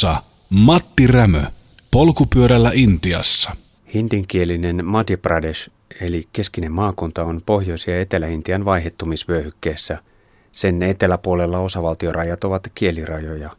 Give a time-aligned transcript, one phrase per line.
[0.00, 1.42] Studiossa Matti Rämö,
[1.90, 3.56] polkupyörällä Intiassa.
[3.94, 9.98] Hindinkielinen Madhya Pradesh, eli keskinen maakunta, on Pohjois- ja Etelä-Intian vaihettumisvyöhykkeessä.
[10.52, 13.50] Sen eteläpuolella osavaltiorajat ovat kielirajoja.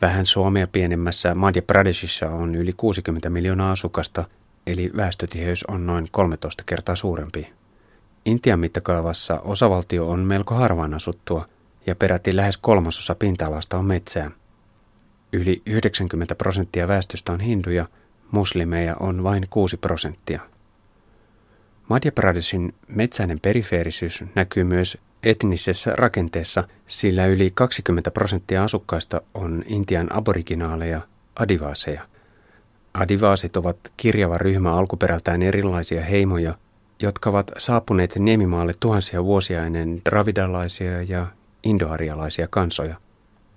[0.00, 4.24] Vähän Suomea pienemmässä Madhya Pradeshissa on yli 60 miljoonaa asukasta,
[4.66, 7.48] eli väestötiheys on noin 13 kertaa suurempi.
[8.24, 11.48] Intian mittakaavassa osavaltio on melko harvaan asuttua
[11.86, 14.30] ja peräti lähes kolmasosa pinta-alasta on metsää.
[15.36, 17.86] Yli 90 prosenttia väestöstä on hinduja,
[18.30, 20.40] muslimeja on vain 6 prosenttia.
[21.88, 30.16] Madhya Pradeshin metsäinen perifeerisyys näkyy myös etnisessä rakenteessa, sillä yli 20 prosenttia asukkaista on Intian
[30.16, 31.00] aboriginaaleja,
[31.38, 32.02] adivaaseja.
[32.94, 36.54] Adivaasit ovat kirjava ryhmä alkuperältään erilaisia heimoja,
[37.00, 41.26] jotka ovat saapuneet Niemimaalle tuhansia vuosia ennen dravidalaisia ja
[41.62, 43.05] indoarialaisia kansoja.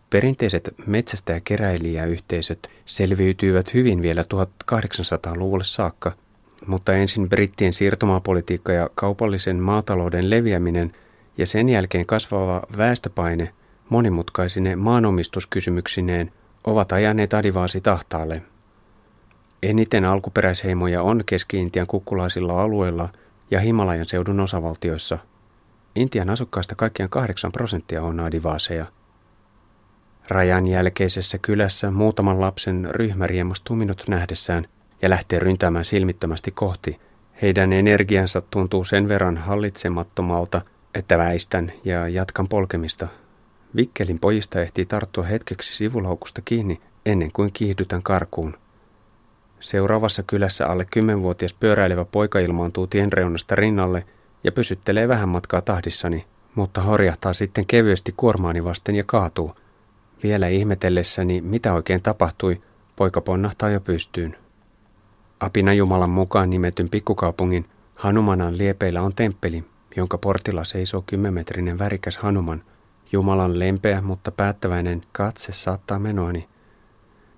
[0.09, 6.11] Perinteiset metsästä- ja keräilijäyhteisöt selviytyivät hyvin vielä 1800-luvulle saakka,
[6.67, 10.91] mutta ensin brittien siirtomaapolitiikka ja kaupallisen maatalouden leviäminen
[11.37, 13.53] ja sen jälkeen kasvava väestöpaine
[13.89, 16.31] monimutkaisine maanomistuskysymyksineen
[16.63, 18.41] ovat ajaneet adivaasi tahtaalle.
[19.63, 23.09] Eniten alkuperäisheimoja on Keski-Intian kukkulaisilla alueilla
[23.51, 25.17] ja Himalajan seudun osavaltioissa.
[25.95, 28.85] Intian asukkaista kaikkiaan 8 prosenttia on adivaaseja–
[30.29, 34.67] Rajan jälkeisessä kylässä muutaman lapsen ryhmä riemastuu minut nähdessään
[35.01, 36.99] ja lähtee ryntäämään silmittömästi kohti.
[37.41, 40.61] Heidän energiansa tuntuu sen verran hallitsemattomalta,
[40.93, 43.07] että väistän ja jatkan polkemista.
[43.75, 48.57] Vikkelin pojista ehtii tarttua hetkeksi sivulaukusta kiinni ennen kuin kiihdytän karkuun.
[49.59, 54.05] Seuraavassa kylässä alle kymmenvuotias pyöräilevä poika ilmaantuu tien reunasta rinnalle
[54.43, 59.55] ja pysyttelee vähän matkaa tahdissani, mutta horjahtaa sitten kevyesti kuormaani vasten ja kaatuu–
[60.23, 62.61] vielä ihmetellessäni, mitä oikein tapahtui,
[62.95, 64.35] poika ponnahtaa jo pystyyn.
[65.39, 69.63] Apina Jumalan mukaan nimetyn pikkukaupungin Hanumanan liepeillä on temppeli,
[69.95, 72.63] jonka portilla seisoo kymmenmetrinen värikäs Hanuman.
[73.11, 76.47] Jumalan lempeä, mutta päättäväinen katse saattaa menoani.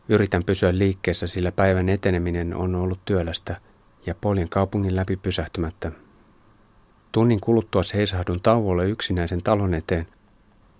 [0.10, 3.58] Yritän pysyä liikkeessä, sillä päivän eteneminen on ollut työlästä
[4.06, 5.92] ja poljen kaupungin läpi pysähtymättä.
[7.12, 10.08] Tunnin kuluttua seisahdun tauolle yksinäisen talon eteen–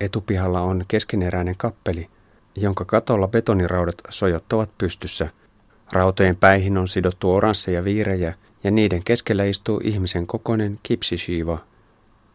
[0.02, 2.10] Etupihalla on keskeneräinen kappeli,
[2.56, 5.30] jonka katolla betoniraudat sojottavat pystyssä.
[5.92, 11.58] Rautojen päihin on sidottu oransseja viirejä ja niiden keskellä istuu ihmisen kokoinen kipsishiva.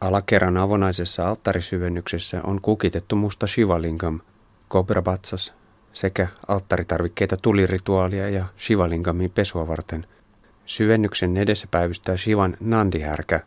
[0.00, 4.20] Alakerran avonaisessa alttarisyvennyksessä on kukitettu musta shivalingam,
[4.68, 5.54] kobrabatsas
[5.92, 10.06] sekä alttaritarvikkeita tulirituaalia ja shivalingamin pesua varten.
[10.66, 13.40] Syvennyksen edessä päivystää Shivan nandihärkä.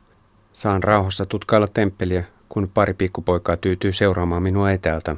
[0.53, 5.15] Saan rauhassa tutkailla temppeliä, kun pari pikkupoikaa tyytyy seuraamaan minua etäältä.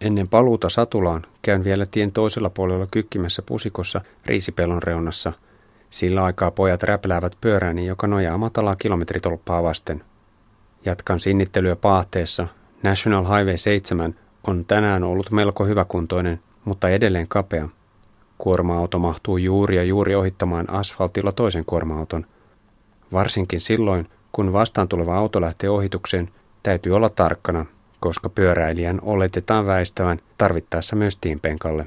[0.00, 5.32] Ennen paluuta Satulaan käyn vielä tien toisella puolella kykkimässä pusikossa riisipelon reunassa.
[5.90, 10.04] Sillä aikaa pojat räpläävät pyörääni, joka nojaa matalaa kilometritolppaa vasten.
[10.84, 12.48] Jatkan sinnittelyä paahteessa.
[12.82, 14.14] National Highway 7
[14.46, 17.68] on tänään ollut melko hyväkuntoinen, mutta edelleen kapea.
[18.38, 22.26] Kuorma-auto mahtuu juuri ja juuri ohittamaan asfaltilla toisen kuorma-auton.
[23.12, 26.30] Varsinkin silloin, kun vastaan tuleva auto lähtee ohitukseen,
[26.62, 27.66] täytyy olla tarkkana,
[28.00, 31.86] koska pyöräilijän oletetaan väistävän tarvittaessa myös tiinpenkalle.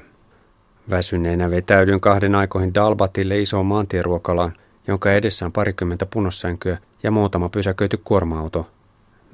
[0.90, 4.52] Väsyneenä vetäydyn kahden aikoihin Dalbatille isoon maantieruokalaan,
[4.86, 8.68] jonka edessä on parikymmentä punossänkyä ja muutama pysäköity kuorma-auto.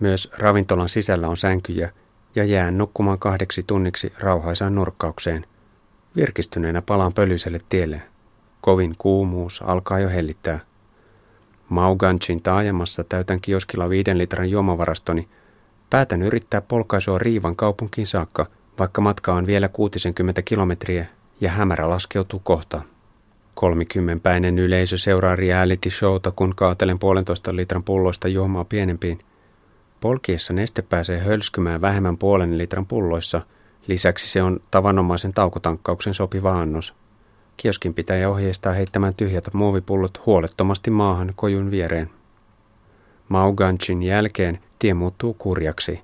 [0.00, 1.90] Myös ravintolan sisällä on sänkyjä
[2.34, 5.46] ja jään nukkumaan kahdeksi tunniksi rauhaisaan nurkkaukseen.
[6.16, 8.02] Virkistyneenä palaan pölyiselle tielle.
[8.60, 10.60] Kovin kuumuus alkaa jo hellittää.
[11.68, 15.28] Mauganchin taajamassa täytän kioskilla viiden litran juomavarastoni.
[15.90, 18.46] Päätän yrittää polkaisua Riivan kaupunkiin saakka,
[18.78, 21.06] vaikka matka on vielä 60 kilometriä
[21.40, 22.82] ja hämärä laskeutuu kohta.
[23.54, 29.18] Kolmikymmenpäinen yleisö seuraa reality showta, kun kaatelen puolentoista litran pulloista juomaa pienempiin.
[30.00, 33.40] Polkiessa neste pääsee hölskymään vähemmän puolen litran pulloissa.
[33.86, 36.94] Lisäksi se on tavanomaisen taukotankkauksen sopiva annos.
[37.56, 42.10] Kioskin pitäjä ohjeistaa heittämään tyhjät muovipullot huolettomasti maahan kojun viereen.
[43.28, 46.00] Mauganchin jälkeen tie muuttuu kurjaksi.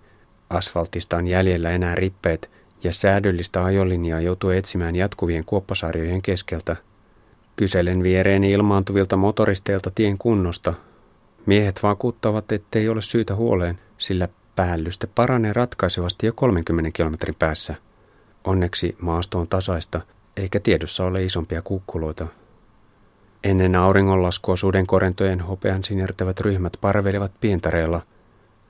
[0.51, 2.51] Asfaltista on jäljellä enää rippeet
[2.85, 6.77] ja säädöllistä ajolinjaa joutuu etsimään jatkuvien kuoppasarjojen keskeltä.
[7.57, 10.75] Kyselen viereeni ilmaantuvilta motoristeilta tien kunnosta.
[11.47, 17.75] Miehet vakuuttavat, ettei ole syytä huoleen, sillä päällyste paranee ratkaisevasti jo 30 kilometrin päässä.
[18.45, 20.01] Onneksi maasto on tasaista–
[20.41, 22.27] eikä tiedossa ole isompia kukkuloita.
[23.45, 28.03] Ennen auringonlaskua sudenkorentojen hopean sinertävät ryhmät parvelevat pientareella,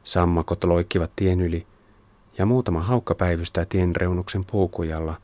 [0.05, 1.67] sammakot loikkivat tien yli
[2.39, 5.17] ja muutama haukka päivystää tien reunuksen puukujalla.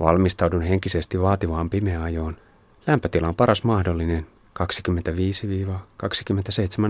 [0.00, 2.36] Valmistaudun henkisesti vaativaan pimeäajoon.
[2.86, 4.26] Lämpötila on paras mahdollinen,
[4.62, 4.64] 25-27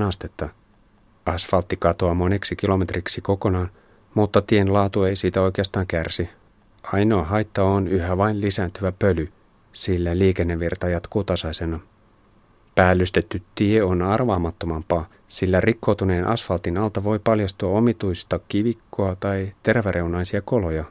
[0.03, 0.49] astetta.
[1.27, 3.71] Asfaltti katoaa moneksi kilometriksi kokonaan,
[4.15, 6.29] mutta tien laatu ei siitä oikeastaan kärsi.
[6.83, 9.29] Ainoa haitta on yhä vain lisääntyvä pöly,
[9.73, 11.81] sillä liikennevirta jatkuu tasaisena.
[12.75, 20.85] Päällystetty tie on arvaamattomampaa, sillä rikkoutuneen asfaltin alta voi paljastua omituista kivikkoa tai terväreunaisia koloja.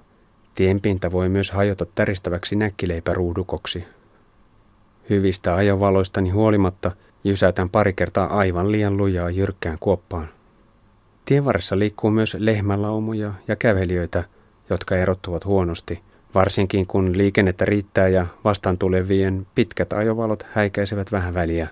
[0.55, 3.83] Tienpinta voi myös hajota täristäväksi näkkileipäruudukoksi.
[5.09, 6.91] Hyvistä ajovaloistani huolimatta
[7.23, 10.27] jysäytän pari kertaa aivan liian lujaa jyrkkään kuoppaan.
[11.25, 14.23] Tienvarressa liikkuu myös lehmälaumoja ja kävelijöitä,
[14.73, 16.01] jotka erottuvat huonosti,
[16.35, 21.67] varsinkin kun liikennettä riittää ja vastaan tulevien pitkät ajovalot häikäisevät vähän väliä.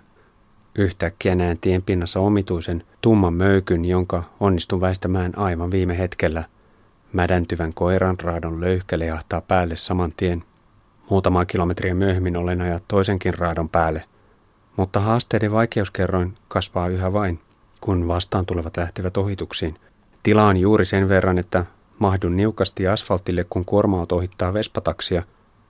[0.76, 6.44] Yhtäkkiä näen tien pinnassa omituisen tumman möykyn, jonka onnistun väistämään aivan viime hetkellä.
[7.14, 10.44] Mädäntyvän koiran raadon löyhkä lehahtaa päälle saman tien.
[11.10, 14.04] Muutamaa kilometriä myöhemmin olen ajat toisenkin raadon päälle.
[14.78, 17.40] Mutta haasteiden vaikeuskerroin kasvaa yhä vain,
[17.82, 19.76] kun vastaan tulevat lähtevät ohituksiin.
[20.24, 21.66] Tila on juuri sen verran, että
[22.00, 25.24] mahdun niukasti asfaltille, kun kuorma ohittaa vespataksia.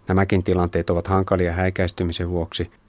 [0.08, 2.72] Nämäkin tilanteet ovat hankalia häikäistymisen vuoksi–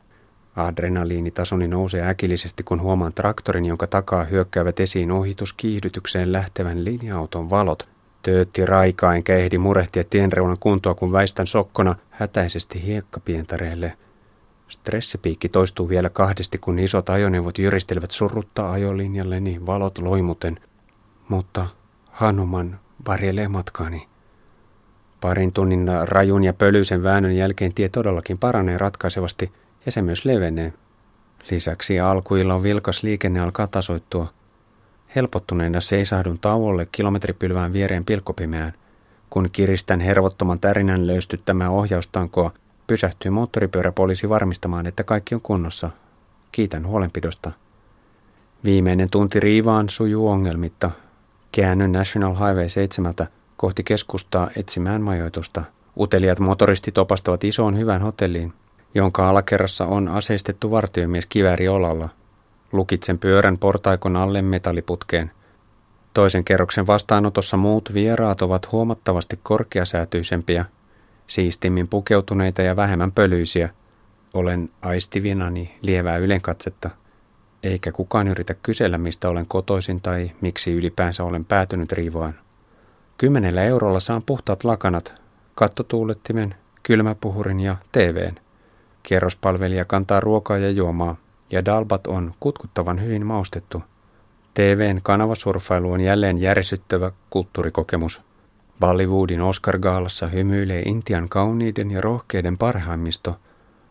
[0.56, 7.88] Adrenaliinitasoni nousee äkillisesti, kun huomaan traktorin, jonka takaa hyökkäävät esiin ohituskiihdytykseen lähtevän linja-auton valot.
[8.22, 13.92] Töötti raikaa enkä ehdi murehtia tienreunan kuntoa, kun väistän sokkona hätäisesti hiekkapientareelle.
[14.68, 20.60] Stressipiikki toistuu vielä kahdesti, kun isot ajoneuvot jyristelevät surrutta ajolinjalleni valot loimuten.
[21.28, 21.66] Mutta
[22.10, 24.08] Hanuman varjelee matkaani.
[25.20, 29.52] Parin tunnin rajun ja pölyisen väännön jälkeen tie todellakin paranee ratkaisevasti–
[29.86, 30.72] ja se myös levenee.
[31.50, 34.26] Lisäksi alkuilla vilkas liikenne alkaa tasoittua.
[35.16, 38.72] Helpottuneena seisahdun tauolle kilometripylvään viereen pilkkopimeään.
[39.30, 42.52] Kun kiristän hervottoman tärinän löystyttämää ohjaustankoa,
[42.86, 45.90] pysähtyy moottoripyöräpoliisi varmistamaan, että kaikki on kunnossa.
[46.52, 47.52] Kiitän huolenpidosta.
[48.64, 50.90] Viimeinen tunti riivaan sujuu ongelmitta.
[51.52, 53.14] Käännyn National Highway 7
[53.56, 55.62] kohti keskustaa etsimään majoitusta.
[55.96, 58.52] Uteliat motoristit opastavat isoon hyvään hotelliin,
[58.94, 62.08] jonka alakerrassa on aseistettu vartiomies kivääri olalla.
[62.72, 65.30] Lukitsen pyörän portaikon alle metalliputkeen.
[66.14, 70.64] Toisen kerroksen vastaanotossa muut vieraat ovat huomattavasti korkeasäätyisempiä,
[71.26, 73.68] siistimmin pukeutuneita ja vähemmän pölyisiä.
[74.34, 76.90] Olen aistivinani lievää ylenkatsetta,
[77.62, 82.34] eikä kukaan yritä kysellä, mistä olen kotoisin tai miksi ylipäänsä olen päätynyt riivoaan.
[83.18, 85.14] Kymmenellä eurolla saan puhtaat lakanat,
[85.54, 88.34] kattotuulettimen, kylmäpuhurin ja TVn.
[89.02, 91.16] Kierrospalvelija kantaa ruokaa ja juomaa,
[91.50, 93.82] ja dalbat on kutkuttavan hyvin maustettu.
[94.54, 98.22] TVn kanavasurfailu on jälleen järisyttävä kulttuurikokemus.
[98.80, 103.36] Bollywoodin Oscar-gaalassa hymyilee Intian kauniiden ja rohkeiden parhaimmisto.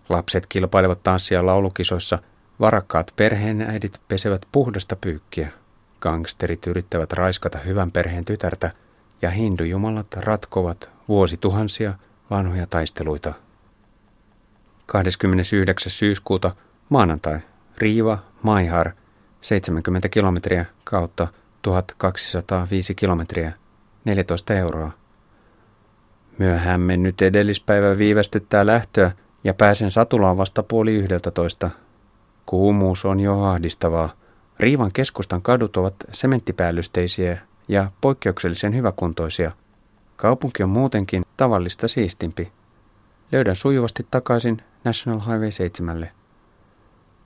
[0.09, 2.19] Lapset kilpailevat tanssia laulukisoissa,
[2.59, 5.49] varakkaat perheenäidit pesevät puhdasta pyykkiä.
[6.01, 8.71] Gangsterit yrittävät raiskata hyvän perheen tytärtä,
[9.21, 11.93] ja hindujumalat ratkovat vuosituhansia
[12.29, 13.33] vanhoja taisteluita
[14.85, 15.91] 29.
[15.91, 16.51] syyskuuta
[16.89, 17.39] maanantai.
[17.77, 18.91] Riiva, Maihar,
[19.41, 21.27] 70 kilometriä kautta
[21.61, 23.53] 1205 kilometriä,
[24.05, 24.91] 14 euroa.
[26.37, 29.11] Myöhään mennyt edellispäivä viivästyttää lähtöä
[29.43, 31.69] ja pääsen Satulaan vasta puoli yhdeltätoista.
[32.49, 34.09] Kuumuus on jo ahdistavaa.
[34.59, 37.37] Riivan keskustan kadut ovat sementtipäällysteisiä
[37.67, 39.51] ja poikkeuksellisen hyväkuntoisia.
[40.15, 42.51] Kaupunki on muutenkin tavallista siistimpi.
[43.31, 46.09] Löydän sujuvasti takaisin National Highway 7.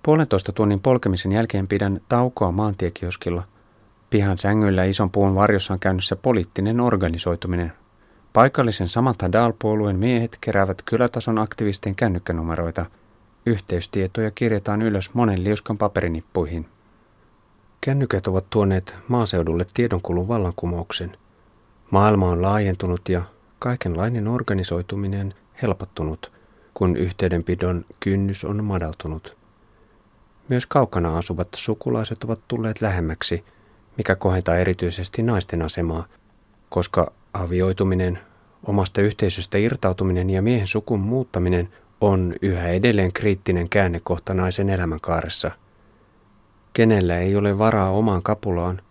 [0.04, 3.44] Puolentoista tunnin polkemisen jälkeen pidän taukoa maantiekioskilla.
[4.10, 7.74] Pihan sängyllä ison puun varjossa on käynnissä poliittinen organisoituminen.
[8.34, 12.86] Paikallisen Samantha Dahl-puolueen miehet keräävät kylätason aktivistien kännykkänumeroita.
[13.46, 16.66] Yhteystietoja kirjataan ylös monen liuskan paperinippuihin.
[17.82, 21.18] Kännykät ovat tuoneet maaseudulle tiedonkulun vallankumouksen.
[21.92, 23.22] Maailma on laajentunut ja
[23.60, 26.32] kaikenlainen organisoituminen helpottunut–
[26.74, 29.38] kun yhteydenpidon kynnys on madaltunut.
[30.50, 33.46] Myös kaukana asuvat sukulaiset ovat tulleet lähemmäksi,
[33.98, 36.06] mikä kohentaa erityisesti naisten asemaa,
[36.70, 38.20] koska avioituminen,
[38.64, 41.70] omasta yhteisöstä irtautuminen ja miehen sukun muuttaminen
[42.04, 45.52] on yhä edelleen kriittinen käännekohta naisen elämänkaaressa.
[46.74, 48.82] Kenellä ei ole varaa omaan kapulaan,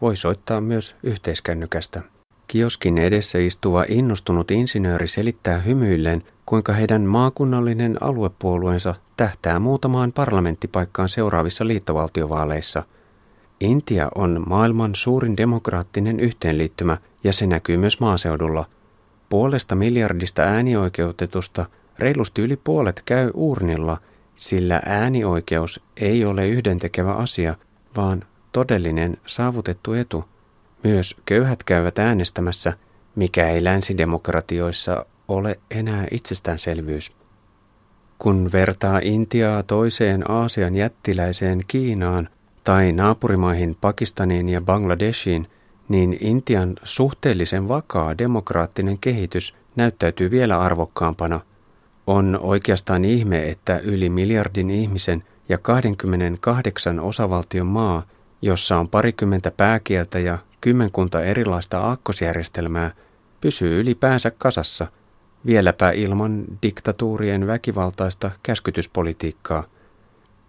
[0.00, 2.02] voi soittaa myös yhteiskännykästä.
[2.48, 11.66] Kioskin edessä istuva innostunut insinööri selittää hymyilleen, kuinka heidän maakunnallinen aluepuolueensa tähtää muutamaan parlamenttipaikkaan seuraavissa
[11.66, 12.82] liittovaltiovaaleissa.
[13.60, 18.64] Intia on maailman suurin demokraattinen yhteenliittymä ja se näkyy myös maaseudulla.
[19.28, 21.66] Puolesta miljardista äänioikeutetusta
[21.98, 24.00] reilusti yli puolet käy urnilla,
[24.36, 27.54] sillä äänioikeus ei ole yhdentekevä asia,
[27.96, 28.22] vaan
[28.52, 30.24] todellinen saavutettu etu.
[30.84, 32.72] Myös köyhät käyvät äänestämässä,
[33.14, 37.12] mikä ei länsidemokratioissa ole enää itsestäänselvyys.
[38.18, 42.28] Kun vertaa Intiaa toiseen Aasian jättiläiseen Kiinaan
[42.64, 45.48] tai naapurimaihin Pakistaniin ja Bangladeshiin,
[45.88, 51.40] niin Intian suhteellisen vakaa demokraattinen kehitys näyttäytyy vielä arvokkaampana.
[52.06, 58.02] On oikeastaan ihme, että yli miljardin ihmisen ja 28 osavaltion maa,
[58.42, 62.90] jossa on parikymmentä pääkieltä ja kymmenkunta erilaista aakkosjärjestelmää,
[63.40, 64.86] pysyy ylipäänsä kasassa,
[65.46, 69.64] vieläpä ilman diktatuurien väkivaltaista käskytyspolitiikkaa.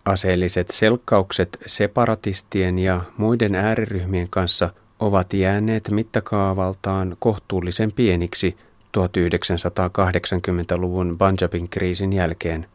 [0.05, 8.57] Aseelliset selkkaukset separatistien ja muiden ääriryhmien kanssa– ovat jääneet mittakaavaltaan kohtuullisen pieniksi
[8.97, 12.67] 1980-luvun Punjabin kriisin jälkeen.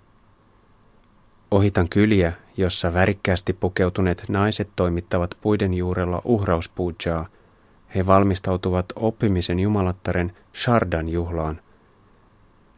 [1.50, 7.26] Ohitan kyliä, jossa värikkäästi pukeutuneet naiset toimittavat puiden juurella uhrauspuujaa.
[7.94, 11.60] He valmistautuvat oppimisen jumalattaren Shardan juhlaan.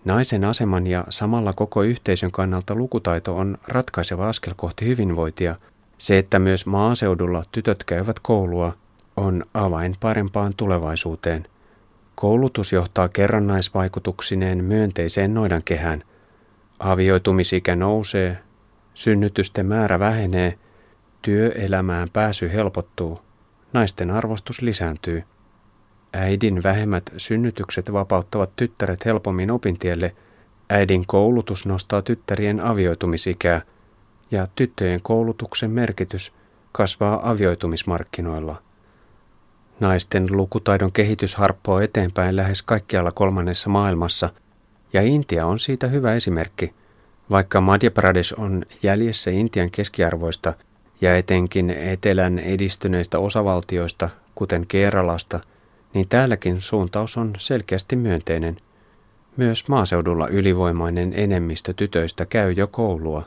[0.04, 5.56] Naisen aseman ja samalla koko yhteisön kannalta lukutaito on ratkaiseva askel kohti hyvinvointia.
[5.98, 8.72] Se, että myös maaseudulla tytöt käyvät koulua–
[9.16, 11.46] on avain parempaan tulevaisuuteen.
[12.14, 16.04] Koulutus johtaa kerrannaisvaikutuksineen myönteiseen noidankehään.
[16.78, 18.38] Avioitumisikä nousee,
[18.94, 20.58] synnytysten määrä vähenee,
[21.22, 23.20] työelämään pääsy helpottuu,
[23.72, 25.24] naisten arvostus lisääntyy.
[26.12, 30.16] Äidin vähemmät synnytykset vapauttavat tyttäret helpommin opintielle,
[30.70, 33.62] äidin koulutus nostaa tyttärien avioitumisikää
[34.30, 36.32] ja tyttöjen koulutuksen merkitys
[36.72, 38.63] kasvaa avioitumismarkkinoilla.
[39.80, 44.30] Naisten lukutaidon kehitys harppoo eteenpäin lähes kaikkialla kolmannessa maailmassa,
[44.92, 46.74] ja Intia on siitä hyvä esimerkki.
[47.30, 50.54] Vaikka Madhya Pradesh on jäljessä Intian keskiarvoista
[51.00, 55.40] ja etenkin etelän edistyneistä osavaltioista, kuten Keralasta,
[55.94, 58.56] niin täälläkin suuntaus on selkeästi myönteinen.
[59.36, 63.22] Myös maaseudulla ylivoimainen enemmistö tytöistä käy jo koulua.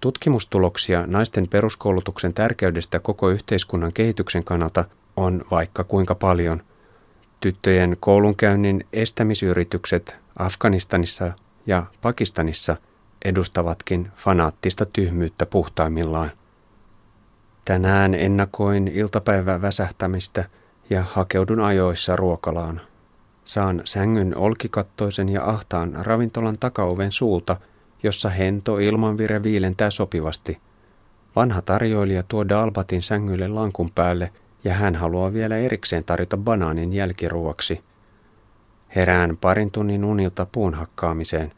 [0.00, 4.84] Tutkimustuloksia naisten peruskoulutuksen tärkeydestä koko yhteiskunnan kehityksen kannalta–
[5.50, 6.62] vaikka kuinka paljon.
[7.40, 11.32] Tyttöjen koulunkäynnin estämisyritykset Afganistanissa
[11.66, 12.76] ja Pakistanissa
[13.24, 16.30] edustavatkin fanaattista tyhmyyttä puhtaimmillaan.
[17.64, 20.44] Tänään ennakoin iltapäivän väsähtämistä
[20.90, 22.80] ja hakeudun ajoissa ruokalaan.
[23.44, 27.56] Saan sängyn olkikattoisen ja ahtaan ravintolan takaoven suulta,
[28.02, 30.60] jossa hento ilmanvire viilentää sopivasti.
[31.36, 34.32] Vanha tarjoilija tuo Dalbatin sängylle lankun päälle–
[34.64, 37.80] ja hän haluaa vielä erikseen tarjota banaanin jälkiruoksi.
[38.96, 41.52] Herään parin tunnin unilta puun hakkaamiseen.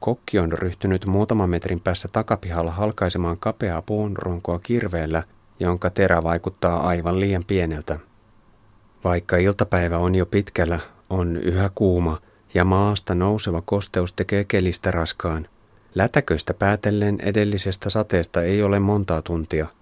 [0.00, 5.22] Kokki on ryhtynyt muutaman metrin päässä takapihalla halkaisemaan kapeaa puun runkoa kirveellä,
[5.60, 7.98] jonka terä vaikuttaa aivan liian pieneltä.
[9.04, 10.78] Vaikka iltapäivä on jo pitkällä,
[11.10, 12.18] on yhä kuuma
[12.54, 15.48] ja maasta nouseva kosteus tekee kelistä raskaan.
[15.94, 19.66] Lätäköistä päätellen edellisestä sateesta ei ole montaa tuntia–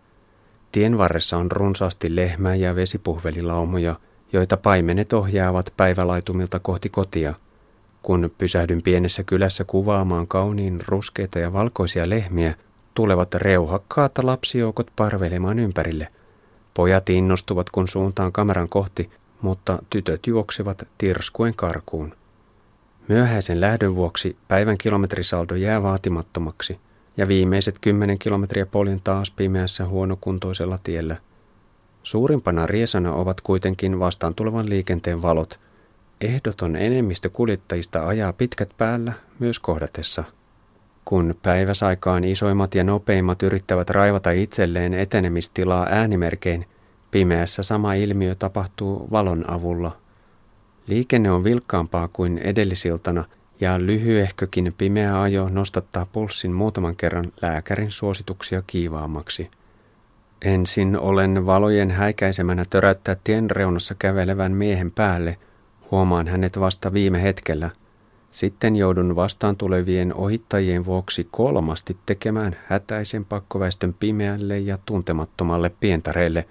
[0.73, 3.95] Tien varressa on runsaasti lehmä- ja vesipuhvelilaumoja,
[4.33, 7.35] joita paimenet ohjaavat päivälaitumilta kohti kotia.
[8.03, 12.55] Kun pysähdyn pienessä kylässä kuvaamaan kauniin ruskeita ja valkoisia lehmiä,
[12.95, 16.09] tulevat reuhakkaat lapsijoukot parvelemaan ympärille.
[16.75, 19.11] Pojat innostuvat, kun suuntaan kameran kohti,
[19.43, 22.15] mutta tytöt juoksevat tirskuen karkuun.
[23.09, 26.79] Myöhäisen lähdön vuoksi päivän kilometrisaldo jää vaatimattomaksi–
[27.19, 31.17] ja viimeiset kymmenen kilometriä poljen taas pimeässä huonokuntoisella tiellä.
[32.03, 35.61] Suurimpana riesana ovat kuitenkin vastaan tulevan liikenteen valot.
[36.21, 40.25] Ehdoton enemmistö kuljettajista ajaa pitkät päällä myös kohdatessa.
[41.05, 46.67] Kun päiväsaikaan isoimmat ja nopeimmat yrittävät raivata itselleen etenemistilaa äänimerkein,
[47.11, 49.97] pimeässä sama ilmiö tapahtuu valon avulla.
[50.87, 53.25] Liikenne on vilkkaampaa kuin edellisiltana–
[53.61, 59.51] ja lyhyehkökin pimeä ajo nostattaa pulssin muutaman kerran lääkärin suosituksia kiivaammaksi.
[60.43, 65.39] Ensin olen valojen häikäisemänä töräyttää tien reunassa kävelevän miehen päälle,
[65.91, 67.71] huomaan hänet vasta viime hetkellä.
[68.33, 76.47] Sitten joudun vastaan tulevien ohittajien vuoksi kolmasti tekemään hätäisen pakkoväestön pimeälle ja tuntemattomalle pientareelle.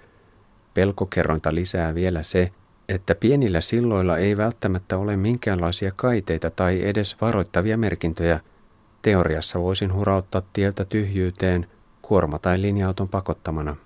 [0.74, 2.50] Pelkokerrointa lisää vielä se,
[2.88, 8.40] että pienillä silloilla ei välttämättä ole minkäänlaisia kaiteita tai edes varoittavia merkintöjä.
[9.02, 11.66] Teoriassa voisin hurauttaa tieltä tyhjyyteen
[12.02, 13.76] kuorma- tai linja-auton pakottamana.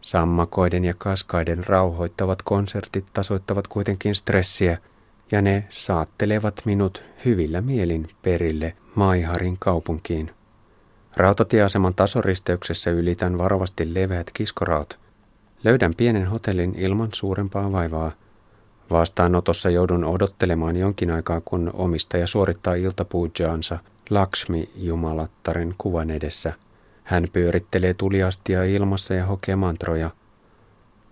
[0.00, 4.78] Sammakoiden ja kaskaiden rauhoittavat konsertit tasoittavat kuitenkin stressiä,
[5.32, 10.30] ja ne saattelevat minut hyvillä mielin perille Maiharin kaupunkiin.
[11.16, 15.07] Rautatieaseman tasoristeyksessä ylitän varovasti leveät kiskoraut.
[15.64, 18.12] Löydän pienen hotellin ilman suurempaa vaivaa.
[18.90, 23.78] Vastaanotossa joudun odottelemaan jonkin aikaa, kun omistaja suorittaa iltapuujaansa
[24.10, 26.52] Lakshmi-jumalattaren kuvan edessä.
[27.04, 30.10] Hän pyörittelee tuliastia ilmassa ja hokee mantroja.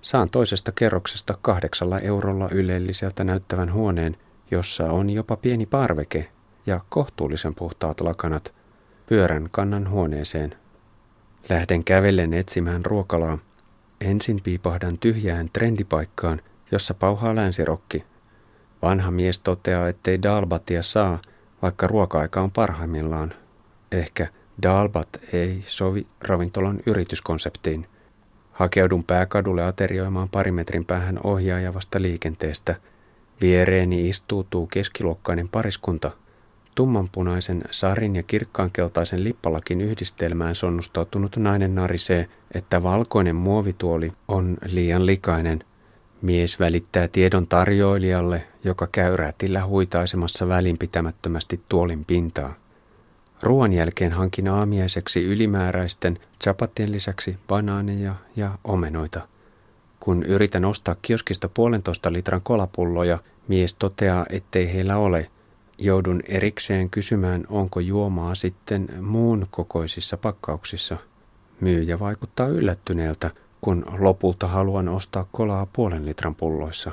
[0.01, 4.17] Saan toisesta kerroksesta kahdeksalla eurolla ylelliseltä näyttävän huoneen,
[4.51, 6.29] jossa on jopa pieni parveke
[6.67, 8.55] ja kohtuullisen puhtaat lakanat.
[9.07, 10.55] Pyörän kannan huoneeseen.
[11.49, 13.39] Lähden kävellen etsimään ruokalaa.
[14.01, 16.41] Ensin piipahdan tyhjään trendipaikkaan,
[16.73, 18.05] jossa pauhaa länsirokki.
[18.83, 21.19] Vanha mies toteaa, ettei dalbatia saa,
[21.63, 23.35] vaikka ruoka-aika on parhaimmillaan.
[23.93, 24.27] Ehkä
[24.63, 27.87] dalbat ei sovi ravintolan yrityskonseptiin.
[28.53, 32.75] Hakeudun pääkadulle aterioimaan pari metrin päähän ohjaajavasta liikenteestä.
[33.41, 36.11] Viereeni istuutuu keskiluokkainen pariskunta–
[36.77, 45.65] Tummanpunaisen sarin ja kirkkaankeltaisen lippalakin yhdistelmään sonnustautunut nainen narisee, että valkoinen muovituoli on liian likainen.
[46.23, 52.55] Mies välittää tiedon tarjoilijalle, joka käy räätillä huitaisemassa välinpitämättömästi tuolin pintaa.
[53.43, 59.29] Ruoan jälkeen hankin aamiaiseksi ylimääräisten chapatien lisäksi banaaneja ja omenoita.
[60.01, 63.19] Kun yritän ostaa kioskista puolentoista litran kolapulloja,
[63.49, 65.31] mies toteaa, ettei heillä ole–
[65.79, 70.97] Joudun erikseen kysymään, onko juomaa sitten muun kokoisissa pakkauksissa.
[71.61, 73.31] Myyjä vaikuttaa yllättyneeltä,
[73.61, 76.93] kun lopulta haluan ostaa kolaa puolen litran pulloissa.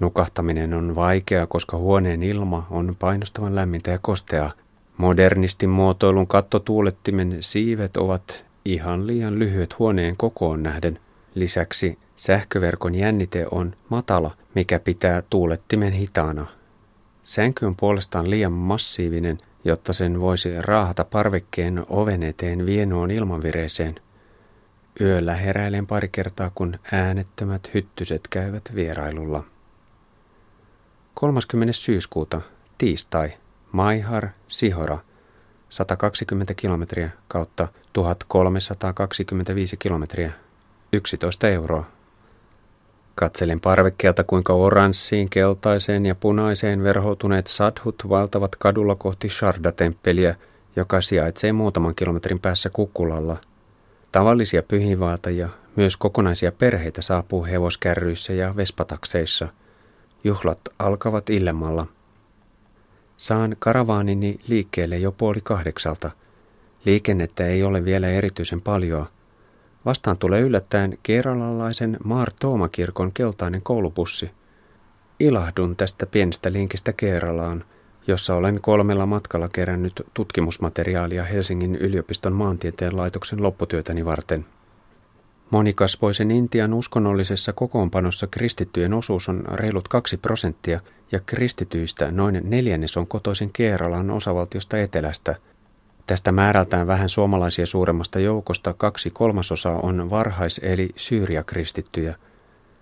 [0.00, 4.52] Nukahtaminen on vaikea, koska huoneen ilma on painostavan lämmintä ja kosteaa.
[4.96, 10.98] Modernistin muotoilun kattotuulettimen siivet ovat ihan liian lyhyet huoneen kokoon nähden.
[11.34, 16.46] Lisäksi sähköverkon jännite on matala, mikä pitää tuulettimen hitaana.
[17.24, 23.94] Sänky on puolestaan liian massiivinen, jotta sen voisi raahata parvekkeen oven eteen vienoon ilmanvireeseen.
[25.00, 29.44] Yöllä heräilen pari kertaa, kun äänettömät hyttyset käyvät vierailulla.
[31.14, 31.72] 30.
[31.72, 32.40] syyskuuta,
[32.78, 33.32] tiistai,
[33.72, 34.98] Maihar, Sihora,
[35.68, 40.32] 120 kilometriä kautta 1325 kilometriä,
[40.92, 41.93] 11 euroa.
[43.14, 50.34] Katselen parvekkeelta, kuinka oranssiin, keltaiseen ja punaiseen verhoutuneet sadhut valtavat kadulla kohti Sharda-temppeliä,
[50.76, 53.36] joka sijaitsee muutaman kilometrin päässä Kukkulalla.
[54.12, 59.48] Tavallisia pyhiinvaeltajia, myös kokonaisia perheitä saapuu hevoskärryissä ja vespatakseissa.
[60.24, 61.86] Juhlat alkavat illemmalla.
[63.16, 66.10] Saan karavaanini liikkeelle jo puoli kahdeksalta.
[66.84, 69.06] Liikennettä ei ole vielä erityisen paljoa.
[69.84, 74.30] Vastaan tulee yllättäen keralalaisen Maar Toomakirkon keltainen koulupussi.
[75.20, 77.64] Ilahdun tästä pienestä linkistä Keeralaan,
[78.06, 84.46] jossa olen kolmella matkalla kerännyt tutkimusmateriaalia Helsingin yliopiston maantieteen laitoksen lopputyötäni varten.
[85.50, 90.80] Monikasvoisen Intian uskonnollisessa kokoonpanossa kristittyjen osuus on reilut kaksi prosenttia
[91.12, 95.36] ja kristityistä noin neljännes on kotoisin Keeralan osavaltiosta etelästä–
[96.06, 102.14] Tästä määrältään vähän suomalaisia suuremmasta joukosta kaksi kolmasosaa on varhais- eli syyriakristittyjä.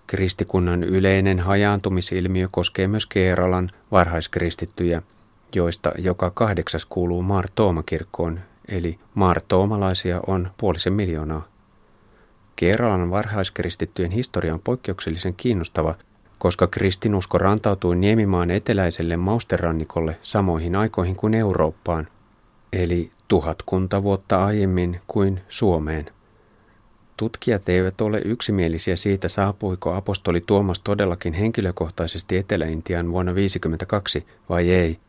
[0.07, 5.01] Kristikunnan yleinen hajaantumisilmiö koskee myös Keeralan varhaiskristittyjä,
[5.55, 11.47] joista joka kahdeksas kuuluu Martooma-kirkkoon, eli Martoomalaisia on puolisen miljoonaa.
[12.55, 15.95] Keeralan varhaiskristittyjen historia on poikkeuksellisen kiinnostava,
[16.37, 22.07] koska kristinusko rantautui Niemimaan eteläiselle mausterannikolle samoihin aikoihin kuin Eurooppaan–
[22.73, 26.05] eli tuhatkunta vuotta aiemmin kuin Suomeen.
[27.17, 34.99] Tutkijat eivät ole yksimielisiä siitä, saapuiko apostoli Tuomas todellakin henkilökohtaisesti Etelä-Intiaan vuonna 1952 vai ei,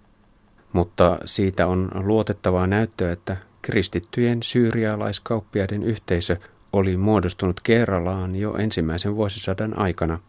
[0.72, 6.36] mutta siitä on luotettavaa näyttöä, että kristittyjen syyrialaiskauppiaiden yhteisö
[6.72, 10.18] oli muodostunut Keeralaan jo ensimmäisen vuosisadan aikana–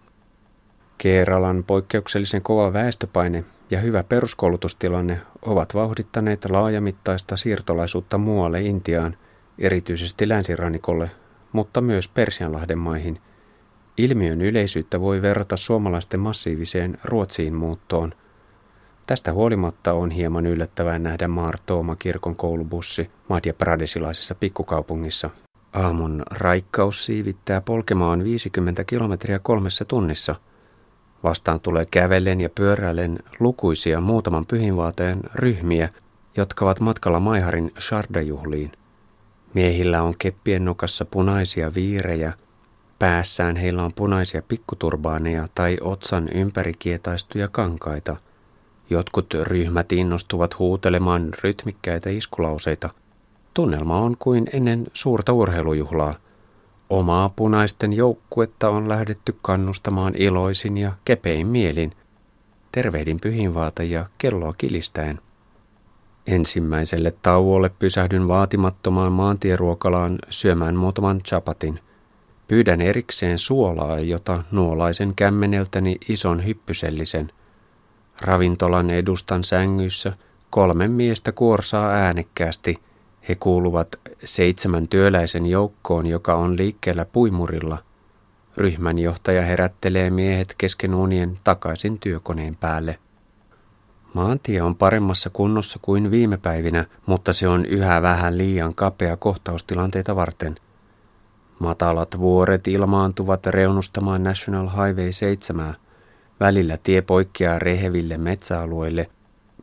[0.97, 9.17] Keeralan poikkeuksellisen kova väestöpaine ja hyvä peruskoulutustilanne ovat vauhdittaneet laajamittaista siirtolaisuutta muualle Intiaan,
[9.60, 11.12] erityisesti länsirannikolle,
[11.51, 13.21] mutta myös Persianlahden maihin.
[13.97, 18.13] Ilmiön yleisyyttä voi verrata suomalaisten massiiviseen Ruotsiin muuttoon.
[19.08, 21.30] Tästä huolimatta on hieman yllättävää nähdä
[21.65, 25.30] Tooma kirkon koulubussi Madhya Pradesilaisessa pikkukaupungissa.
[25.73, 30.36] Aamun raikkaus siivittää polkemaan 50 kilometriä kolmessa tunnissa–
[31.25, 35.89] Vastaan tulee kävellen ja pyöräillen lukuisia muutaman pyhinvaateen ryhmiä,
[36.38, 38.71] jotka ovat matkalla Maiharin Shardajuhliin.
[39.53, 42.33] Miehillä on keppien nokassa punaisia viirejä,
[42.99, 48.15] Päässään heillä on punaisia pikkuturbaaneja tai otsan ympärikietaistuja kankaita.
[48.89, 52.89] Jotkut ryhmät innostuvat huutelemaan rytmikkäitä iskulauseita.
[53.53, 56.13] Tunnelma on kuin ennen suurta urheilujuhlaa.
[56.89, 61.95] Omaa punaisten joukkuetta on lähdetty kannustamaan iloisin ja kepein mielin.
[62.71, 65.19] Tervehdin pyhinvaatajia kelloa kilistäen.
[66.28, 71.80] Ensimmäiselle tauolle pysähdyn vaatimattomaan maantieruokalaan syömään muutaman chapatin.
[72.48, 77.32] Pyydän erikseen suolaa, jota nuolaisen kämmeneltäni ison hyppysellisen.
[78.21, 80.13] Ravintolan edustan sängyssä
[80.50, 82.85] kolme miestä kuorsaa äänekkäästi.
[83.29, 83.88] He kuuluvat
[84.23, 87.77] seitsemän työläisen joukkoon, joka on liikkeellä puimurilla.
[88.57, 92.99] Ryhmänjohtaja herättelee miehet kesken unien takaisin työkoneen päälle.
[94.13, 100.15] Maantie on paremmassa kunnossa kuin viime päivinä, mutta se on yhä vähän liian kapea kohtaustilanteita
[100.15, 100.55] varten.
[101.59, 105.75] Matalat vuoret ilmaantuvat reunustamaan National Highway 7.
[106.39, 109.09] Välillä tie poikkeaa reheville metsäalueille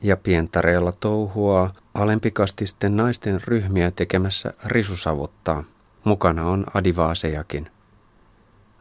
[0.02, 5.64] ja pientareella touhua alempikastisten naisten ryhmiä tekemässä risusavottaa.
[6.04, 7.70] Mukana on adivaasejakin.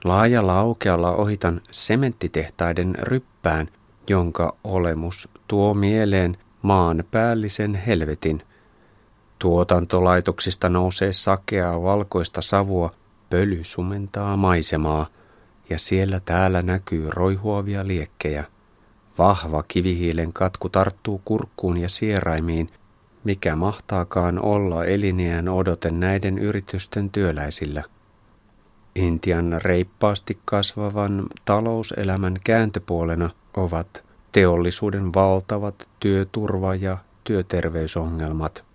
[0.03, 3.69] Laajalla aukealla ohitan sementtitehtaiden ryppään,
[4.07, 8.43] jonka olemus tuo mieleen maan päällisen helvetin.
[9.39, 12.91] Tuotantolaitoksista nousee sakeaa valkoista savua,
[13.29, 15.07] pöly sumentaa maisemaa
[15.69, 18.45] ja siellä täällä näkyy roihuavia liekkejä.
[19.21, 22.69] Vahva kivihiilen katku tarttuu kurkkuun ja sieraimiin,
[23.23, 27.83] mikä mahtaakaan olla eliniään odoten näiden yritysten työläisillä.
[28.95, 38.65] Intian reippaasti kasvavan talouselämän kääntöpuolena ovat teollisuuden valtavat työturva- ja työterveysongelmat.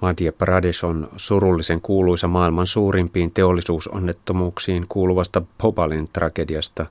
[0.00, 6.86] Madhya Pradesh on surullisen kuuluisa maailman suurimpiin teollisuusonnettomuuksiin kuuluvasta Bhopalin tragediasta.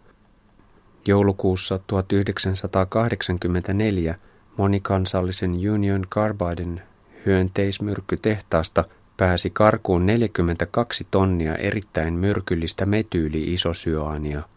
[1.08, 4.16] Joulukuussa 1984
[4.58, 6.82] monikansallisen Union Carbiden
[7.26, 8.84] hyönteismyrkkytehtaasta
[9.18, 14.42] pääsi karkuun 42 tonnia erittäin myrkyllistä metyyli-isosyaania–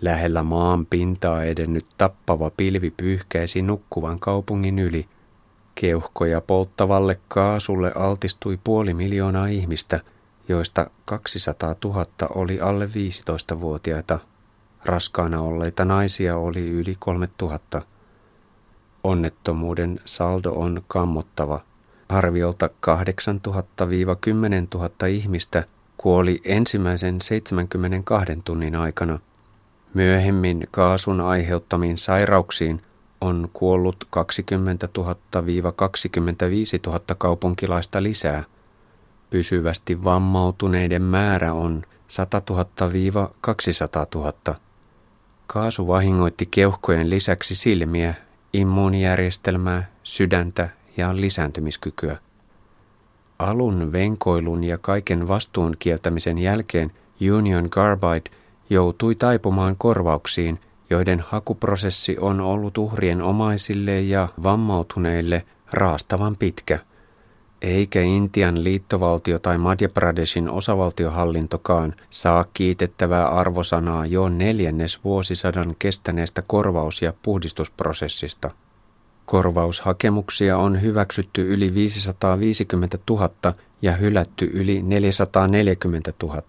[0.00, 5.08] Lähellä maan pintaa edennyt tappava pilvi pyyhkäisi nukkuvan kaupungin yli.
[5.74, 10.00] Keuhkoja polttavalle kaasulle altistui puoli miljoonaa ihmistä,
[10.48, 14.18] joista 200 000 oli alle 15-vuotiaita.
[14.84, 17.82] Raskaana olleita naisia oli yli 3000.
[19.04, 21.60] Onnettomuuden saldo on kammottava.
[22.08, 22.70] Arviolta 8000-10
[24.74, 25.64] 000 ihmistä
[25.96, 29.18] kuoli ensimmäisen 72 tunnin aikana–
[29.94, 32.82] Myöhemmin kaasun aiheuttamiin sairauksiin
[33.20, 35.02] on kuollut 20 000-25
[36.86, 38.44] 000 kaupunkilaista lisää.
[39.30, 42.54] Pysyvästi vammautuneiden määrä on 100 000-200
[44.14, 44.32] 000.
[45.52, 48.14] Kaasu vahingoitti keuhkojen lisäksi silmiä,
[48.52, 52.16] immuunijärjestelmää, sydäntä ja lisääntymiskykyä.
[53.38, 56.92] Alun venkoilun ja kaiken vastuun kieltämisen jälkeen
[57.36, 58.30] Union Carbide
[58.70, 60.60] joutui taipumaan korvauksiin,
[60.90, 66.78] joiden hakuprosessi on ollut uhrien omaisille ja vammautuneille raastavan pitkä.
[67.62, 77.02] Eikä Intian liittovaltio tai Madhya Pradeshin osavaltiohallintokaan saa kiitettävää arvosanaa jo neljännes vuosisadan kestäneestä korvaus-
[77.02, 78.50] ja puhdistusprosessista.
[79.26, 86.42] Korvaushakemuksia on hyväksytty yli 550 000 ja hylätty yli 440 000.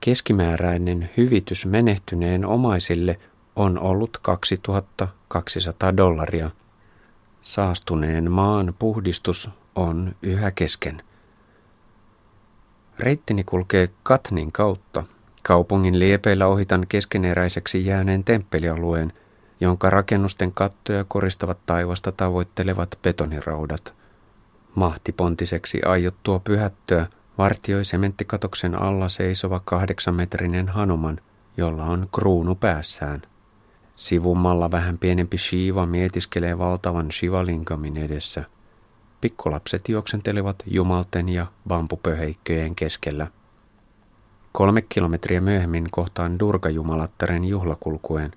[0.00, 3.18] Keskimääräinen hyvitys menehtyneen omaisille
[3.56, 6.50] on ollut 2200 dollaria.
[7.42, 11.02] Saastuneen maan puhdistus on yhä kesken.
[12.98, 15.04] Reittini kulkee Katnin kautta.
[15.42, 19.12] Kaupungin liepeillä ohitan keskeneräiseksi jääneen temppelialueen,
[19.60, 23.94] jonka rakennusten kattoja koristavat taivasta tavoittelevat betoniraudat.
[24.74, 27.06] Mahtipontiseksi aiottua pyhättöä–
[27.38, 31.20] vartioi sementtikatoksen alla seisova kahdeksanmetrinen Hanuman,
[31.56, 33.22] jolla on kruunu päässään.
[33.94, 38.44] Sivummalla vähän pienempi Shiva mietiskelee valtavan Shivalingamin edessä.
[39.22, 43.26] Pikkulapset juoksentelevat jumalten ja bambupöheikköjen keskellä.
[44.52, 48.32] Kolme kilometriä myöhemmin kohtaan Durga-jumalattaren juhlakulkueen.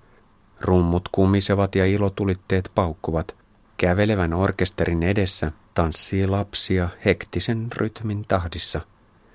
[0.61, 3.35] Rummut kumisevat ja ilotulitteet paukkuvat.
[3.77, 8.81] Kävelevän orkesterin edessä tanssii lapsia hektisen rytmin tahdissa.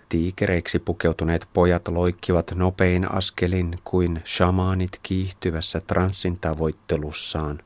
[0.08, 7.60] Tiikereiksi pukeutuneet pojat loikkivat nopein askelin kuin shamaanit kiihtyvässä transsin tavoittelussaan.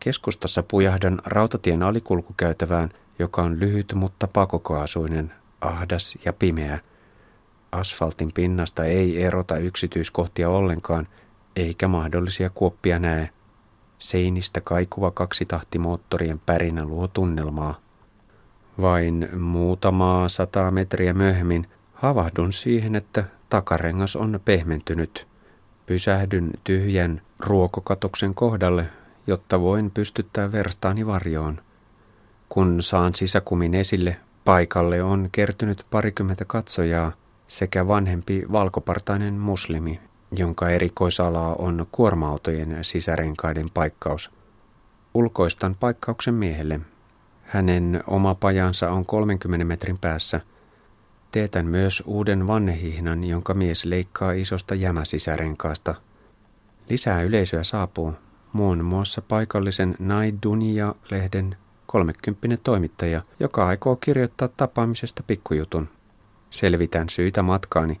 [0.00, 6.78] Keskustassa pujahdan rautatien alikulkukäytävään, joka on lyhyt mutta pakokaasuinen, ahdas ja pimeä.
[7.72, 11.08] Asfaltin pinnasta ei erota yksityiskohtia ollenkaan,
[11.56, 13.30] eikä mahdollisia kuoppia näe.
[13.98, 17.80] Seinistä kaikuva kaksitahtimoottorien pärinä luo tunnelmaa.
[18.80, 25.28] Vain muutamaa sataa metriä myöhemmin havahdun siihen, että takarengas on pehmentynyt.
[25.86, 28.88] Pysähdyn tyhjän ruokokatoksen kohdalle,
[29.28, 31.60] jotta voin pystyttää verstaani varjoon.
[32.48, 37.12] Kun saan sisäkumin esille, paikalle on kertynyt parikymmentä katsojaa
[37.48, 40.00] sekä vanhempi valkopartainen muslimi,
[40.32, 44.30] jonka erikoisalaa on kuorma-autojen sisärenkaiden paikkaus.
[45.14, 46.80] Ulkoistan paikkauksen miehelle.
[47.42, 50.40] Hänen oma pajansa on 30 metrin päässä.
[51.32, 55.94] Teetän myös uuden vannehihnan, jonka mies leikkaa isosta jämäsisärenkaasta.
[56.88, 58.14] Lisää yleisöä saapuu,
[58.52, 61.56] muun muassa paikallisen Naidunia-lehden
[61.86, 65.88] 30 toimittaja, joka aikoo kirjoittaa tapaamisesta pikkujutun.
[66.50, 68.00] Selvitän syitä matkaani.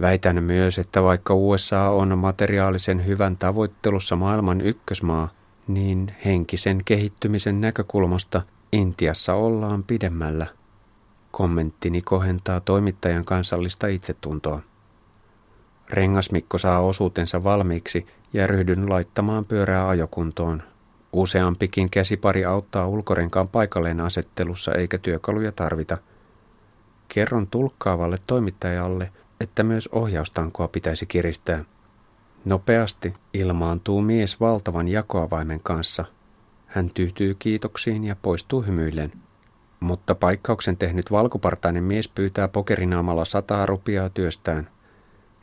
[0.00, 5.28] Väitän myös, että vaikka USA on materiaalisen hyvän tavoittelussa maailman ykkösmaa,
[5.68, 10.46] niin henkisen kehittymisen näkökulmasta Intiassa ollaan pidemmällä.
[11.30, 14.62] Kommenttini kohentaa toimittajan kansallista itsetuntoa.
[15.90, 20.62] Rengasmikko saa osuutensa valmiiksi ja ryhdyn laittamaan pyörää ajokuntoon.
[21.12, 25.98] Useampikin käsipari auttaa ulkorenkaan paikalleen asettelussa eikä työkaluja tarvita.
[27.08, 31.64] Kerron tulkkaavalle toimittajalle, että myös ohjaustankoa pitäisi kiristää.
[32.44, 36.04] Nopeasti ilmaantuu mies valtavan jakoavaimen kanssa.
[36.66, 39.12] Hän tyytyy kiitoksiin ja poistuu hymyillen.
[39.80, 44.68] Mutta paikkauksen tehnyt valkopartainen mies pyytää pokerinaamalla sataa rupiaa työstään.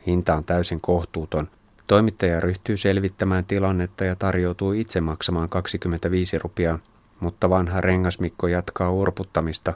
[0.06, 1.48] Hinta on täysin kohtuuton.
[1.86, 6.78] Toimittaja ryhtyy selvittämään tilannetta ja tarjoutuu itse maksamaan 25 rupiaa,
[7.20, 9.74] mutta vanha rengasmikko jatkaa urputtamista.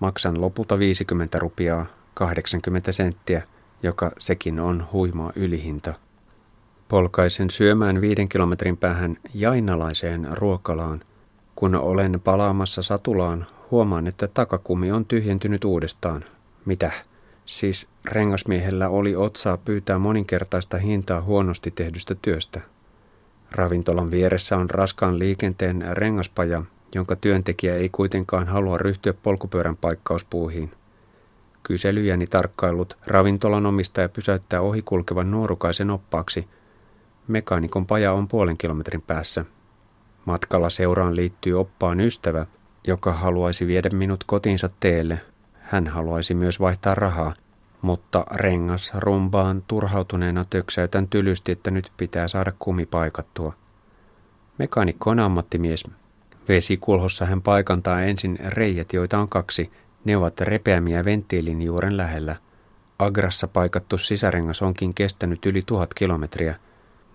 [0.00, 3.42] Maksan lopulta 50 rupiaa, 80 senttiä,
[3.82, 5.94] joka sekin on huima ylihinta.
[6.88, 11.00] Polkaisen syömään viiden kilometrin päähän jainalaiseen ruokalaan.
[11.56, 16.24] Kun olen palaamassa satulaan, huomaan, että takakumi on tyhjentynyt uudestaan.
[16.64, 16.92] Mitä?
[17.48, 22.60] Siis rengasmiehellä oli otsaa pyytää moninkertaista hintaa huonosti tehdystä työstä.
[23.52, 26.62] Ravintolan vieressä on raskaan liikenteen rengaspaja,
[26.94, 30.70] jonka työntekijä ei kuitenkaan halua ryhtyä polkupyörän paikkauspuuhiin.
[31.62, 36.48] Kyselyjäni tarkkailut ravintolan omistaja pysäyttää ohikulkevan nuorukaisen oppaaksi.
[37.28, 39.44] Mekaanikon paja on puolen kilometrin päässä.
[40.24, 42.46] Matkalla seuraan liittyy oppaan ystävä,
[42.86, 45.20] joka haluaisi viedä minut kotiinsa teelle.
[45.68, 47.34] Hän haluaisi myös vaihtaa rahaa,
[47.82, 53.52] mutta rengas rumbaan turhautuneena töksäytän tylysti, että nyt pitää saada kumi paikattua.
[54.58, 55.84] Mekaanikko on ammattimies.
[56.48, 59.70] Vesikulhossa hän paikantaa ensin reijät, joita on kaksi.
[60.04, 62.36] Ne ovat repeämiä venttiilin juuren lähellä.
[62.98, 66.54] Agrassa paikattu sisärengas onkin kestänyt yli tuhat kilometriä.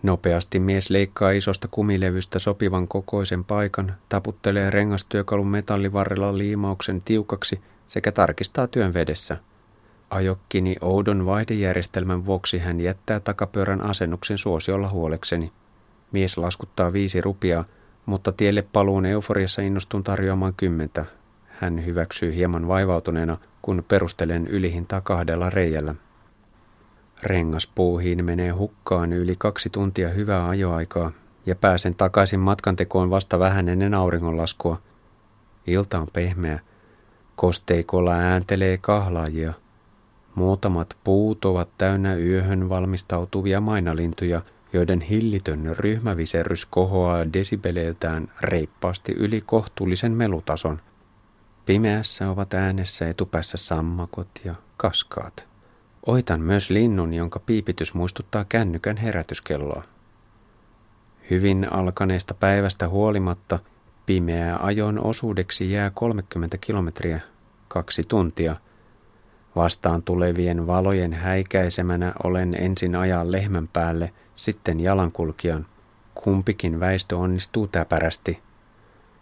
[0.04, 7.62] Nopeasti mies leikkaa isosta kumilevystä sopivan kokoisen paikan, taputtelee rengastyökalun metallivarrella liimauksen tiukaksi
[7.94, 9.38] sekä tarkistaa työn vedessä.
[10.10, 15.52] Ajokkini oudon vaihdejärjestelmän vuoksi hän jättää takapyörän asennuksen suosiolla huolekseni.
[16.12, 17.66] Mies laskuttaa viisi rupiaa,
[18.06, 21.06] mutta tielle paluun euforiassa innostun tarjoamaan kymmentä.
[21.48, 25.96] Hän hyväksyy hieman vaivautuneena, kun perustelen ylihintaa kahdella reijällä.
[27.24, 31.12] Rengaspuuhiin menee hukkaan yli kaksi tuntia hyvää ajoaikaa
[31.46, 34.82] ja pääsen takaisin matkantekoon vasta vähän ennen auringonlaskua.
[35.68, 36.60] Ilta on pehmeä.
[37.36, 39.54] Kosteikolla ääntelee kahlaajia.
[40.36, 44.42] Muutamat puut ovat täynnä yöhön valmistautuvia mainalintuja,
[44.74, 50.82] joiden hillitön ryhmäviserys kohoaa desibeleiltään reippaasti yli kohtuullisen melutason.
[51.66, 55.48] Pimeässä ovat äänessä etupäässä sammakot ja kaskaat.
[56.06, 59.84] Oitan myös linnun, jonka piipitys muistuttaa kännykän herätyskelloa.
[61.30, 63.60] Hyvin alkaneesta päivästä huolimatta
[64.06, 67.20] pimeää ajon osuudeksi jää 30 kilometriä,
[67.68, 68.56] kaksi tuntia.
[69.56, 75.66] Vastaan tulevien valojen häikäisemänä olen ensin ajan lehmän päälle, sitten jalankulkijan.
[76.16, 78.40] Kumpikin väistö onnistuu täpärästi.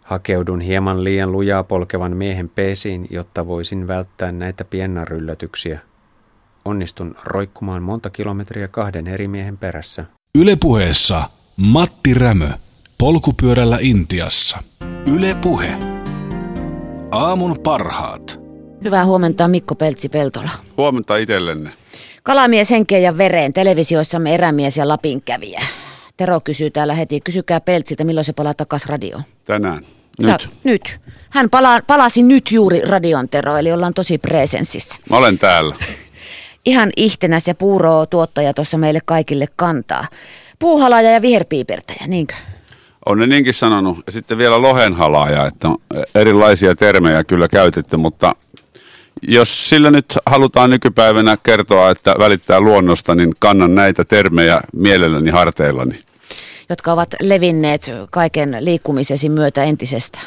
[0.02, 5.80] Hakeudun hieman liian lujaa polkevan miehen peesiin, jotta voisin välttää näitä piennaryllätyksiä–
[6.64, 10.04] Onnistun roikkumaan monta kilometriä kahden eri miehen perässä.
[10.38, 12.48] Ylepuheessa Matti Rämö.
[13.02, 14.58] Polkupyörällä Intiassa.
[15.06, 15.72] Ylepuhe.
[17.10, 18.40] Aamun parhaat.
[18.84, 20.50] Hyvää huomenta Mikko Peltsi-Peltola.
[20.76, 21.70] Huomenta itsellenne.
[22.22, 25.62] Kalamies henkeen ja vereen, televisioissamme erämies ja Lapinkävijä.
[26.16, 29.22] Tero kysyy täällä heti, kysykää Peltsiltä, milloin se palaa takaisin radioon.
[29.44, 29.84] Tänään.
[30.22, 30.40] Nyt.
[30.40, 31.00] Sä, nyt.
[31.30, 34.96] Hän palaa, palasi nyt juuri radion Tero, eli ollaan tosi presenssissä.
[35.10, 35.76] Mä olen täällä.
[36.66, 40.06] ihan ihtenäs ja puuroa tuottaja tuossa meille kaikille kantaa.
[40.58, 42.34] Puuhalaaja ja viherpiipertäjä, niinkö?
[43.06, 43.98] On ne niinkin sanonut.
[44.06, 45.68] Ja sitten vielä lohenhalaaja, että
[46.14, 48.34] erilaisia termejä kyllä käytetty, mutta
[49.22, 56.00] jos sillä nyt halutaan nykypäivänä kertoa, että välittää luonnosta, niin kannan näitä termejä mielelläni harteillani.
[56.68, 60.26] Jotka ovat levinneet kaiken liikkumisesi myötä entisestään.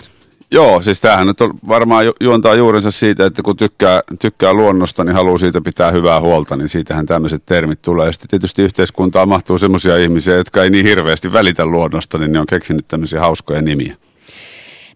[0.51, 5.15] Joo, siis tämähän nyt on varmaan juontaa juurensa siitä, että kun tykkää, tykkää luonnosta, niin
[5.15, 8.13] haluaa siitä pitää hyvää huolta, niin siitähän tämmöiset termit tulee.
[8.13, 12.45] Sitten tietysti yhteiskuntaan mahtuu semmoisia ihmisiä, jotka ei niin hirveästi välitä luonnosta, niin ne on
[12.45, 13.95] keksinyt tämmöisiä hauskoja nimiä.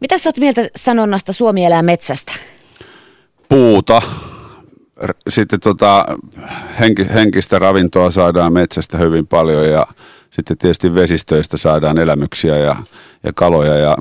[0.01, 2.31] Mitä sä oot mieltä sanonnasta Suomi elää metsästä?
[3.49, 4.01] Puuta.
[5.29, 6.05] Sitten tota,
[7.13, 9.87] henkistä ravintoa saadaan metsästä hyvin paljon ja
[10.29, 12.75] sitten tietysti vesistöistä saadaan elämyksiä ja,
[13.23, 13.97] ja kaloja ja,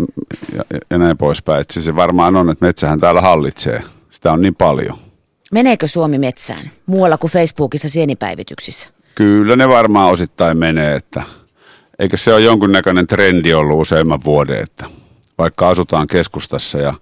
[0.57, 1.61] ja, ja näin poispäin.
[1.61, 3.83] Että se varmaan on, että metsähän täällä hallitsee.
[4.11, 4.99] Sitä on niin paljon.
[5.53, 8.91] Meneekö Suomi metsään muualla kuin Facebookissa sienipäivityksissä?
[9.15, 11.23] Kyllä ne varmaan osittain menee, että
[11.99, 14.87] eikö se ole jonkunnäköinen trendi ollut useimman vuoden, että
[15.39, 16.95] vaikka asutaan keskustassa ja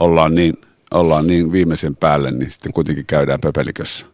[0.00, 0.54] ollaan niin,
[0.90, 4.06] ollaan niin viimeisen päälle, niin sitten kuitenkin käydään pöpelikössä.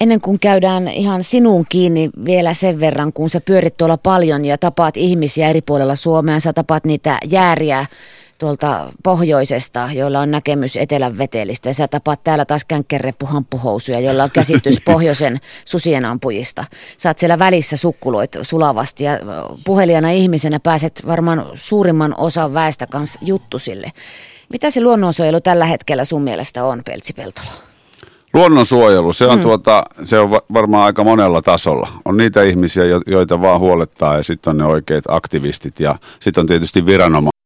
[0.00, 4.58] Ennen kuin käydään ihan sinuun kiinni vielä sen verran, kun sä pyörit tuolla paljon ja
[4.58, 7.86] tapaat ihmisiä eri puolella Suomea, sä tapaat niitä jääriä
[8.38, 11.68] tuolta pohjoisesta, joilla on näkemys etelän vetelistä.
[11.68, 16.64] Ja sä tapaat täällä taas känkkereppu hamppuhousuja, joilla on käsitys pohjoisen susien ampujista.
[16.98, 19.12] Sä oot siellä välissä sukkuloit sulavasti ja
[19.64, 23.92] puhelijana ihmisenä pääset varmaan suurimman osan väestä kanssa juttusille.
[24.48, 27.69] Mitä se luonnonsuojelu tällä hetkellä sun mielestä on, Peltsi Peltola?
[28.34, 29.42] Luonnonsuojelu, se on, mm.
[29.42, 31.88] tuota, se on varmaan aika monella tasolla.
[32.04, 36.46] On niitä ihmisiä, joita vaan huolettaa ja sitten on ne oikeat aktivistit ja sitten on
[36.46, 37.39] tietysti viranomaiset